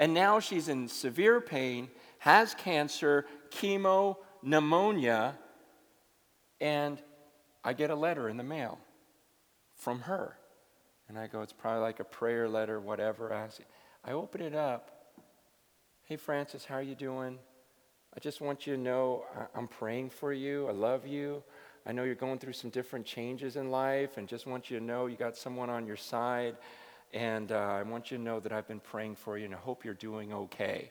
[0.00, 5.36] and now she's in severe pain, has cancer, chemo, pneumonia,
[6.58, 7.00] and
[7.62, 8.78] I get a letter in the mail
[9.76, 10.36] from her.
[11.08, 13.32] And I go, it's probably like a prayer letter, whatever.
[13.34, 13.48] I,
[14.02, 14.90] I open it up.
[16.04, 17.38] Hey, Francis, how are you doing?
[18.16, 20.66] I just want you to know I'm praying for you.
[20.66, 21.42] I love you.
[21.86, 24.84] I know you're going through some different changes in life, and just want you to
[24.84, 26.56] know you got someone on your side.
[27.12, 29.58] And uh, I want you to know that I've been praying for you and I
[29.58, 30.90] hope you're doing okay.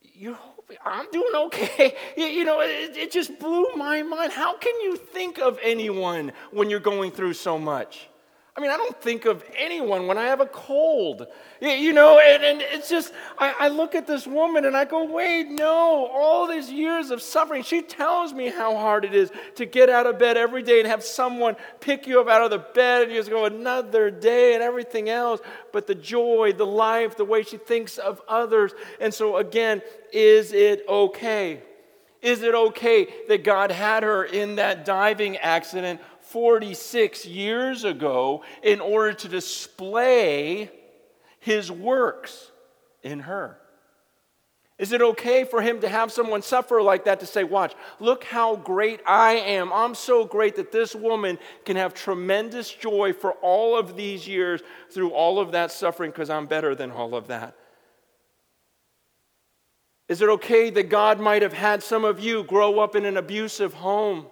[0.00, 1.96] You hope I'm doing okay.
[2.16, 4.32] You, you know, it, it just blew my mind.
[4.32, 8.08] How can you think of anyone when you're going through so much?
[8.54, 11.26] I mean, I don't think of anyone when I have a cold,
[11.58, 15.04] you know, and, and it's just, I, I, look at this woman and I go,
[15.04, 17.62] wait, no, all these years of suffering.
[17.62, 20.86] She tells me how hard it is to get out of bed every day and
[20.86, 24.52] have someone pick you up out of the bed and you just go, another day
[24.52, 25.40] and everything else.
[25.72, 28.72] But the joy, the life, the way she thinks of others.
[29.00, 29.80] And so, again,
[30.12, 31.62] is it okay?
[32.20, 36.00] Is it okay that God had her in that diving accident
[36.32, 40.70] 46 years ago in order to display
[41.38, 42.50] his works
[43.02, 43.58] in her.
[44.78, 48.24] Is it okay for him to have someone suffer like that to say, Watch, look
[48.24, 49.72] how great I am.
[49.72, 54.60] I'm so great that this woman can have tremendous joy for all of these years
[54.90, 57.54] through all of that suffering because I'm better than all of that?
[60.08, 63.16] Is it okay that God might have had some of you grow up in an
[63.16, 64.26] abusive home?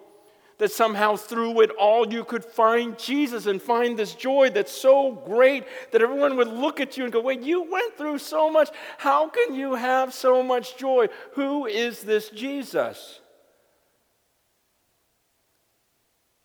[0.61, 5.11] That somehow through it all you could find Jesus and find this joy that's so
[5.13, 8.71] great that everyone would look at you and go, Wait, you went through so much.
[8.99, 11.09] How can you have so much joy?
[11.33, 13.21] Who is this Jesus?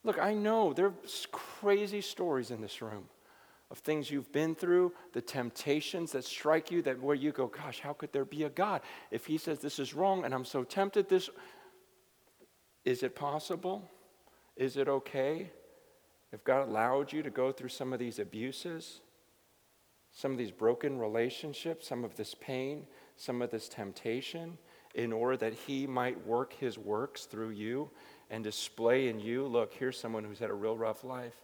[0.04, 3.10] Look, I know there's crazy stories in this room
[3.72, 7.80] of things you've been through, the temptations that strike you, that where you go, gosh,
[7.80, 8.82] how could there be a God?
[9.12, 11.30] If He says this is wrong and I'm so tempted, this
[12.86, 13.90] is it possible?
[14.56, 15.52] Is it okay
[16.32, 19.02] if God allowed you to go through some of these abuses,
[20.12, 24.58] some of these broken relationships, some of this pain, some of this temptation,
[24.96, 27.90] in order that He might work His works through you
[28.30, 31.36] and display in you look, here's someone who's had a real rough life.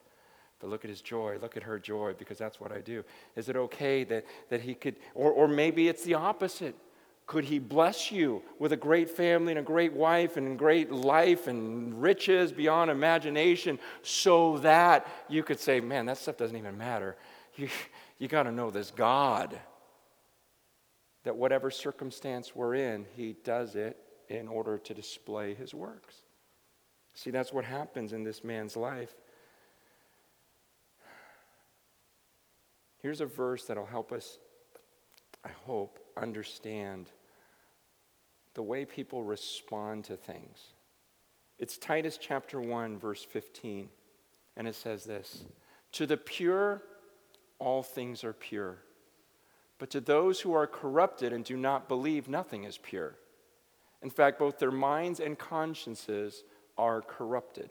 [0.60, 3.04] But look at his joy, look at her joy, because that's what I do.
[3.36, 6.76] Is it okay that, that he could, or, or maybe it's the opposite?
[7.32, 11.48] Could he bless you with a great family and a great wife and great life
[11.48, 17.16] and riches beyond imagination so that you could say, man, that stuff doesn't even matter?
[17.56, 17.70] You,
[18.18, 19.58] you got to know this God.
[21.24, 23.96] That whatever circumstance we're in, he does it
[24.28, 26.16] in order to display his works.
[27.14, 29.16] See, that's what happens in this man's life.
[32.98, 34.38] Here's a verse that'll help us,
[35.46, 37.10] I hope, understand
[38.54, 40.74] the way people respond to things.
[41.58, 43.90] It's Titus chapter 1, verse 15,
[44.58, 45.46] and it says this
[45.94, 46.82] To the pure,
[47.60, 48.78] all things are pure.
[49.78, 53.16] But to those who are corrupted and do not believe, nothing is pure.
[54.02, 56.44] In fact, both their minds and consciences
[56.78, 57.70] are corrupted.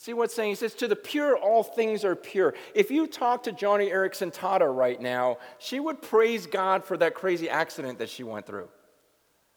[0.00, 0.52] See what's saying?
[0.52, 2.54] He says, To the pure, all things are pure.
[2.74, 7.14] If you talk to Joni Eareckson Tada right now, she would praise God for that
[7.14, 8.70] crazy accident that she went through.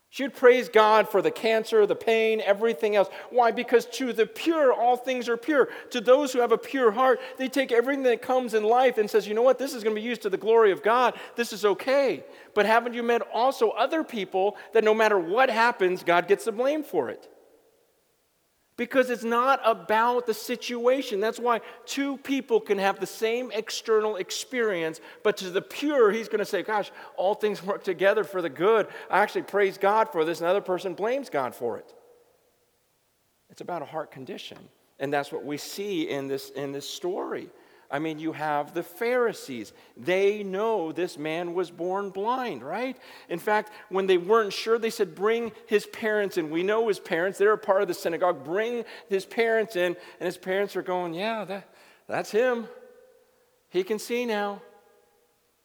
[0.10, 3.08] She would praise God for the cancer, the pain, everything else.
[3.30, 3.52] Why?
[3.52, 5.70] Because to the pure, all things are pure.
[5.92, 9.10] To those who have a pure heart, they take everything that comes in life and
[9.10, 11.18] says, you know what, this is going to be used to the glory of God.
[11.38, 12.26] This is okay.
[12.54, 16.52] But haven't you met also other people that no matter what happens, God gets the
[16.52, 17.30] blame for it?
[18.76, 21.20] Because it's not about the situation.
[21.20, 26.28] That's why two people can have the same external experience, but to the pure, he's
[26.28, 28.88] going to say, Gosh, all things work together for the good.
[29.12, 30.42] I actually praise God for this.
[30.42, 31.94] Another person blames God for it.
[33.52, 34.58] It's about a heart condition.
[35.00, 37.50] And that's what we see in this, in this story.
[37.94, 39.72] I mean, you have the Pharisees.
[39.96, 42.98] They know this man was born blind, right?
[43.30, 46.50] In fact, when they weren't sure, they said, Bring his parents in.
[46.50, 47.38] We know his parents.
[47.38, 48.44] They're a part of the synagogue.
[48.44, 49.96] Bring his parents in.
[50.20, 51.70] And his parents are going, Yeah, that,
[52.08, 52.68] that's him.
[53.70, 54.64] He can see now.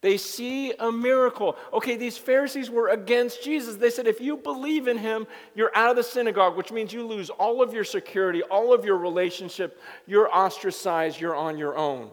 [0.03, 1.57] They see a miracle.
[1.73, 3.77] Okay, these Pharisees were against Jesus.
[3.77, 7.05] They said, if you believe in him, you're out of the synagogue, which means you
[7.05, 12.11] lose all of your security, all of your relationship, you're ostracized, you're on your own.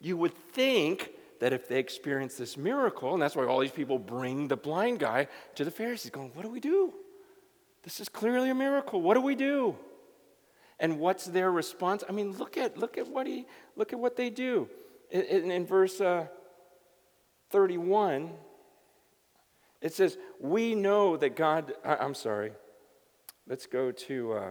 [0.00, 3.98] You would think that if they experience this miracle, and that's why all these people
[3.98, 6.92] bring the blind guy to the Pharisees, going, What do we do?
[7.82, 9.00] This is clearly a miracle.
[9.00, 9.76] What do we do?
[10.78, 12.02] And what's their response?
[12.08, 14.68] I mean, look at look at what he look at what they do.
[15.10, 16.26] In, in, in verse uh,
[17.50, 18.32] 31,
[19.80, 22.52] it says, "We know that God." I, am sorry.
[23.46, 24.50] Let's go to uh,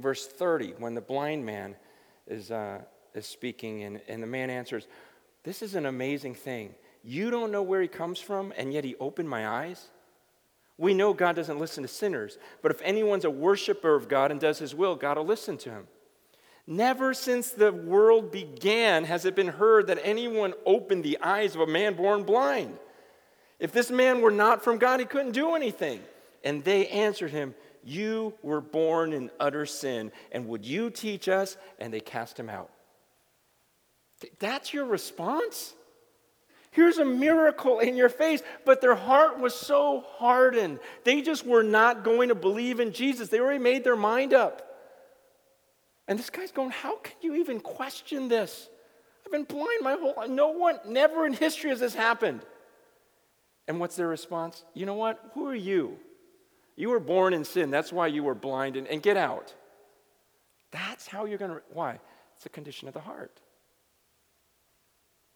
[0.00, 1.76] verse 30 when the blind man
[2.26, 2.50] is.
[2.50, 2.80] Uh,
[3.16, 4.86] is speaking, and, and the man answers,
[5.42, 6.74] This is an amazing thing.
[7.02, 9.88] You don't know where he comes from, and yet he opened my eyes?
[10.78, 14.40] We know God doesn't listen to sinners, but if anyone's a worshiper of God and
[14.40, 15.86] does his will, God will listen to him.
[16.66, 21.60] Never since the world began has it been heard that anyone opened the eyes of
[21.60, 22.76] a man born blind.
[23.60, 26.00] If this man were not from God, he couldn't do anything.
[26.44, 31.56] And they answered him, You were born in utter sin, and would you teach us?
[31.78, 32.70] And they cast him out.
[34.38, 35.74] That's your response?
[36.70, 40.78] Here's a miracle in your face, but their heart was so hardened.
[41.04, 43.28] They just were not going to believe in Jesus.
[43.28, 44.62] They already made their mind up.
[46.08, 48.68] And this guy's going, How can you even question this?
[49.24, 50.30] I've been blind my whole life.
[50.30, 52.42] No one, never in history has this happened.
[53.66, 54.64] And what's their response?
[54.74, 55.32] You know what?
[55.34, 55.96] Who are you?
[56.76, 57.70] You were born in sin.
[57.70, 58.76] That's why you were blind.
[58.76, 59.54] And, and get out.
[60.70, 61.62] That's how you're going to.
[61.72, 61.98] Why?
[62.36, 63.40] It's a condition of the heart.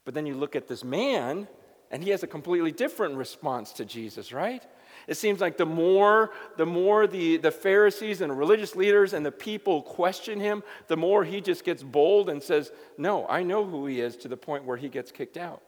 [0.05, 1.47] But then you look at this man,
[1.91, 4.65] and he has a completely different response to Jesus, right?
[5.07, 9.33] It seems like the more, the more the, the Pharisees and religious leaders and the
[9.33, 13.87] people question him, the more he just gets bold and says, No, I know who
[13.87, 15.63] he is, to the point where he gets kicked out.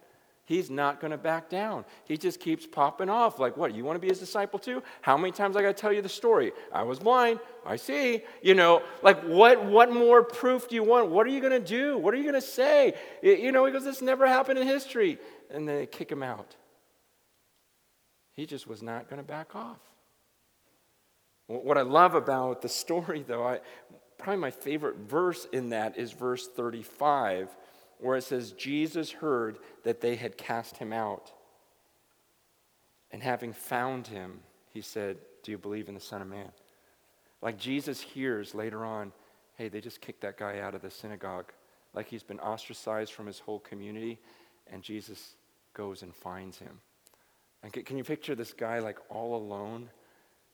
[0.44, 1.84] He's not going to back down.
[2.04, 3.38] He just keeps popping off.
[3.38, 3.74] Like, what?
[3.74, 4.82] You want to be his disciple too?
[5.00, 6.52] How many times I got to tell you the story?
[6.72, 7.38] I was blind.
[7.64, 8.22] I see.
[8.42, 11.10] You know, like, what, what more proof do you want?
[11.10, 11.96] What are you going to do?
[11.96, 12.94] What are you going to say?
[13.22, 15.18] You know, he goes, this never happened in history.
[15.48, 16.56] And then they kick him out.
[18.32, 19.78] He just was not going to back off.
[21.46, 23.60] What I love about the story, though, I,
[24.18, 27.48] probably my favorite verse in that is verse 35
[28.02, 31.30] where it says, Jesus heard that they had cast him out.
[33.10, 34.40] And having found him,
[34.72, 36.50] he said, Do you believe in the Son of Man?
[37.40, 39.12] Like Jesus hears later on,
[39.56, 41.52] hey, they just kicked that guy out of the synagogue.
[41.94, 44.18] Like he's been ostracized from his whole community,
[44.66, 45.36] and Jesus
[45.74, 46.80] goes and finds him.
[47.62, 49.90] And can you picture this guy like all alone?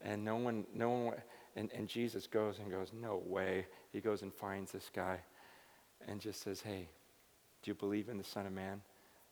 [0.01, 1.15] And no one, no one,
[1.57, 3.67] and, and Jesus goes and goes, No way.
[3.93, 5.21] He goes and finds this guy
[6.07, 6.89] and just says, Hey,
[7.63, 8.81] do you believe in the Son of Man?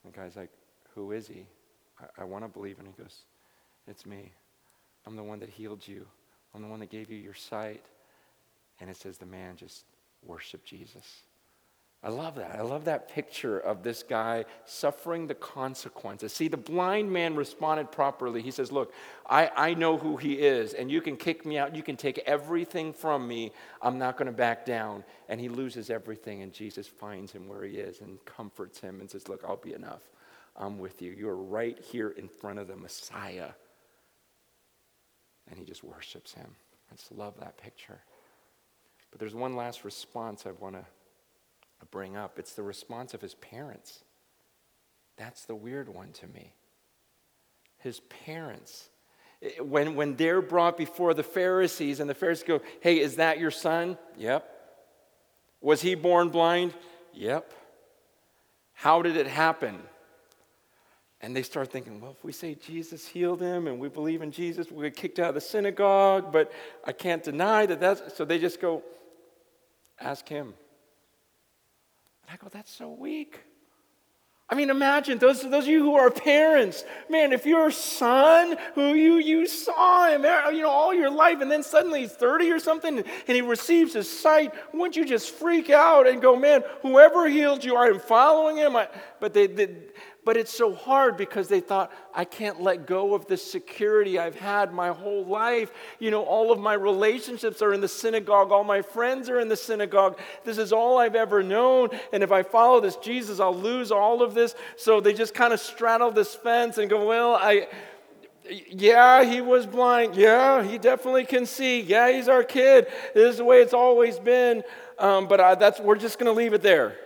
[0.03, 0.51] And the guy's like,
[0.95, 1.45] Who is he?
[1.99, 2.79] I, I want to believe.
[2.79, 3.23] And he goes,
[3.87, 4.31] It's me.
[5.05, 6.05] I'm the one that healed you,
[6.53, 7.83] I'm the one that gave you your sight.
[8.79, 9.85] And it says the man just
[10.23, 11.23] worshiped Jesus.
[12.03, 12.55] I love that.
[12.55, 16.31] I love that picture of this guy suffering the consequences.
[16.31, 18.43] See, the blind man responded properly.
[18.43, 18.93] He says, Look,
[19.27, 21.75] I, I know who he is, and you can kick me out.
[21.75, 23.51] You can take everything from me.
[23.81, 25.03] I'm not going to back down.
[25.27, 29.09] And he loses everything, and Jesus finds him where he is and comforts him and
[29.09, 30.03] says, Look, I'll be enough.
[30.55, 31.11] I'm with you.
[31.11, 33.49] You're right here in front of the Messiah.
[35.49, 36.55] And he just worships him.
[36.91, 38.01] I just love that picture.
[39.09, 40.85] But there's one last response I want to
[41.85, 42.39] bring up.
[42.39, 44.03] It's the response of his parents.
[45.17, 46.53] That's the weird one to me.
[47.77, 48.89] His parents.
[49.59, 53.51] When, when they're brought before the Pharisees, and the Pharisees go, Hey, is that your
[53.51, 53.97] son?
[54.17, 54.49] Yep.
[55.61, 56.73] Was he born blind?
[57.13, 57.53] Yep.
[58.73, 59.79] How did it happen?
[61.19, 64.31] And they start thinking, well, if we say Jesus healed him and we believe in
[64.31, 66.51] Jesus, we get kicked out of the synagogue, but
[66.85, 68.15] I can't deny that that's.
[68.15, 68.83] So they just go,
[69.99, 70.53] ask him.
[72.27, 73.39] And I go, that's so weak.
[74.49, 78.93] I mean, imagine those, those of you who are parents, man, if your son who
[78.93, 82.51] you, you saw him, eh, you know, all your life, and then suddenly he's 30
[82.51, 86.63] or something, and he receives his sight, wouldn't you just freak out and go, man,
[86.81, 88.77] whoever healed you, I'm following him?
[88.77, 88.87] I,
[89.19, 89.75] but they, they,
[90.27, 94.35] but it's so hard because they thought, I can't let go of the security I've
[94.35, 95.71] had my whole life.
[95.99, 99.47] You know, all of my relationships are in the synagogue, all my friends are in
[99.47, 100.19] the synagogue.
[100.43, 101.91] This is all I've ever known.
[102.11, 104.53] And if I follow this Jesus, I'll lose all of this.
[104.75, 107.69] So they just kind of straddle this fence and go, Well, I.
[108.69, 110.17] Yeah, he was blind.
[110.17, 111.79] Yeah, he definitely can see.
[111.79, 112.87] Yeah, he's our kid.
[113.13, 114.63] This is the way it's always been.
[114.99, 116.97] Um, but I, that's, we're just going to leave it there.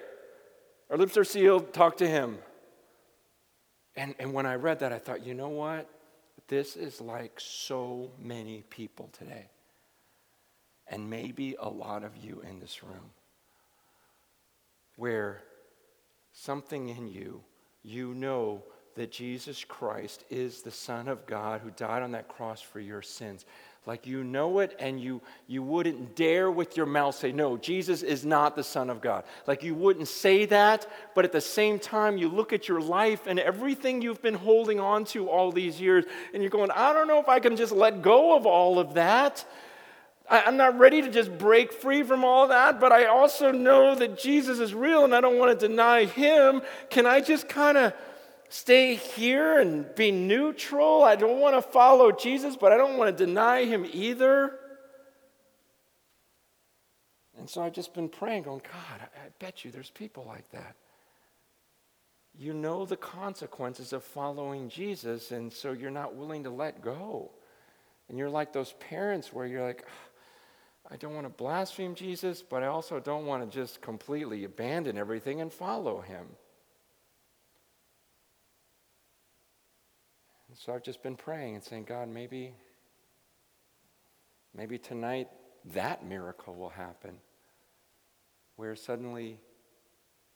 [0.90, 1.72] Our lips are sealed.
[1.72, 2.40] Talk to him.
[3.96, 5.90] And, and when I read that, I thought, you know what?
[6.48, 9.48] This is like so many people today.
[10.88, 13.12] And maybe a lot of you in this room.
[14.98, 15.42] Where
[16.34, 17.42] something in you,
[17.84, 18.64] you know
[18.96, 23.02] that Jesus Christ is the Son of God who died on that cross for your
[23.02, 23.46] sins.
[23.88, 28.04] Like you know it, and you, you wouldn't dare with your mouth say, No, Jesus
[28.04, 29.24] is not the Son of God.
[29.48, 33.26] Like you wouldn't say that, but at the same time, you look at your life
[33.26, 37.08] and everything you've been holding on to all these years, and you're going, I don't
[37.08, 39.44] know if I can just let go of all of that.
[40.30, 43.96] I, I'm not ready to just break free from all that, but I also know
[43.96, 46.62] that Jesus is real and I don't want to deny him.
[46.92, 47.94] Can I just kind of
[48.52, 51.04] stay here and be neutral.
[51.04, 54.58] I don't want to follow Jesus, but I don't want to deny him either.
[57.38, 60.76] And so I've just been praying, going, God, I, bet you there's people like that.
[62.38, 67.32] You know the consequences of following Jesus, and so you're not willing to let go.
[68.10, 69.86] And you're like those parents where you're like,
[70.90, 74.98] I don't want to blaspheme Jesus, but I also don't want to just completely abandon
[74.98, 76.28] everything and follow him.
[80.64, 82.54] So I've just been praying and saying, God, maybe,
[84.56, 85.28] maybe tonight
[85.74, 87.18] that miracle will happen
[88.58, 89.40] where suddenly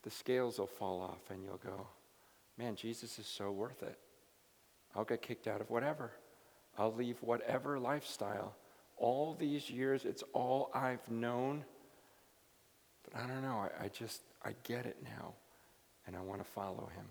[0.02, 1.86] the scales will fall off and you'll go,
[2.58, 4.00] man, Jesus is so worth it.
[4.96, 6.12] I'll get kicked out of whatever.
[6.76, 8.56] I'll leave whatever lifestyle.
[8.98, 11.64] All these years, it's all I've known.
[13.04, 13.68] But I don't know.
[13.80, 15.34] I, I just, I get it now.
[16.08, 17.06] And I want to follow him.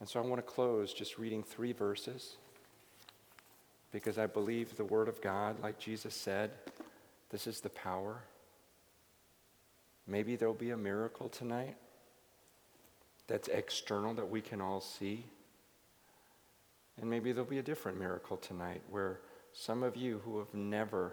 [0.00, 2.36] And so I want to close just reading three verses
[3.92, 6.50] because I believe the Word of God, like Jesus said,
[7.30, 8.22] this is the power.
[10.06, 11.76] Maybe there'll be a miracle tonight.
[13.26, 15.24] that's external that we can all see.
[17.00, 19.20] And maybe there'll be a different miracle tonight where
[19.52, 21.12] some of you who have never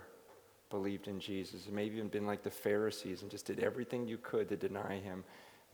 [0.69, 4.49] believed in Jesus, maybe even been like the Pharisees and just did everything you could
[4.49, 5.23] to deny him,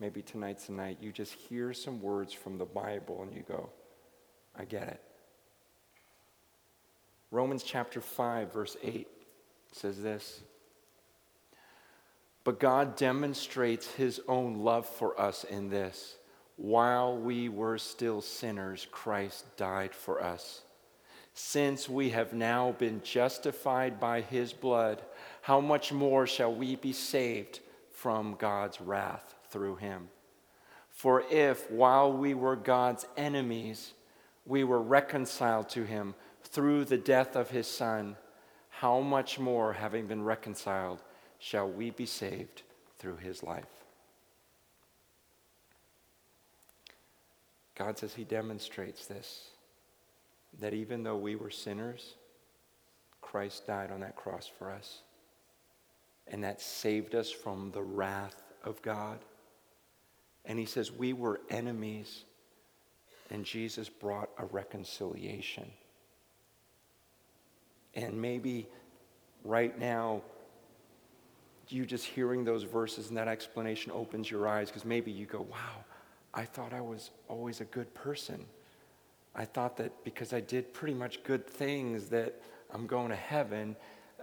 [0.00, 3.68] maybe tonight's the night you just hear some words from the Bible and you go,
[4.58, 5.00] I get it.
[7.30, 9.06] Romans chapter 5, verse 8
[9.72, 10.40] says this
[12.42, 16.16] But God demonstrates his own love for us in this
[16.56, 20.62] while we were still sinners, Christ died for us.
[21.32, 25.00] Since we have now been justified by his blood,
[25.40, 27.60] how much more shall we be saved
[27.92, 30.08] from God's wrath through him?
[30.90, 33.92] For if, while we were God's enemies,
[34.46, 38.16] we were reconciled to him through the death of his Son,
[38.68, 41.02] how much more, having been reconciled,
[41.38, 42.62] shall we be saved
[42.98, 43.80] through his life?
[47.80, 49.48] God says He demonstrates this
[50.58, 52.16] that even though we were sinners,
[53.22, 55.00] Christ died on that cross for us.
[56.26, 59.20] And that saved us from the wrath of God.
[60.44, 62.24] And He says we were enemies,
[63.30, 65.70] and Jesus brought a reconciliation.
[67.94, 68.68] And maybe
[69.44, 70.22] right now,
[71.68, 75.42] you just hearing those verses and that explanation opens your eyes because maybe you go,
[75.42, 75.84] wow,
[76.34, 78.44] I thought I was always a good person.
[79.34, 82.40] I thought that because I did pretty much good things that
[82.72, 83.76] I'm going to heaven.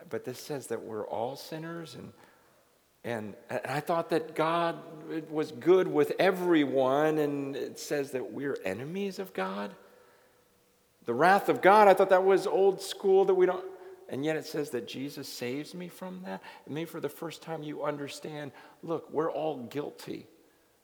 [0.10, 2.12] But this says that we're all sinners and
[3.08, 4.76] and, and I thought that God
[5.30, 9.72] was good with everyone, and it says that we're enemies of God.
[11.06, 13.64] The wrath of God, I thought that was old school that we don't.
[14.10, 16.42] And yet it says that Jesus saves me from that.
[16.66, 18.52] And maybe for the first time you understand
[18.84, 20.28] look, we're all guilty.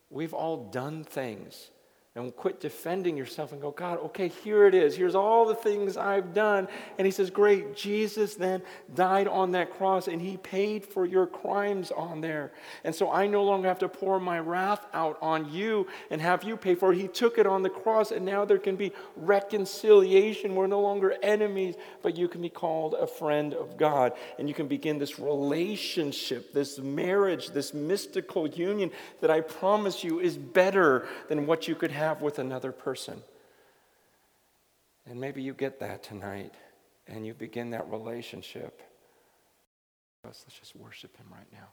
[0.09, 1.71] We've all done things
[2.15, 4.95] and quit defending yourself and go, God, okay, here it is.
[4.95, 6.67] Here's all the things I've done.
[6.99, 8.61] And he says, Great, Jesus then
[8.93, 12.51] died on that cross and he paid for your crimes on there.
[12.83, 16.43] And so I no longer have to pour my wrath out on you and have
[16.43, 16.99] you pay for it.
[16.99, 20.53] He took it on the cross and now there can be reconciliation.
[20.53, 24.13] We're no longer enemies, but you can be called a friend of God.
[24.37, 28.91] And you can begin this relationship, this marriage, this mystical union
[29.21, 33.21] that I promise you is better than what you could have have with another person.
[35.05, 36.53] And maybe you get that tonight
[37.07, 38.81] and you begin that relationship.
[40.23, 41.67] Let's just worship Him right now.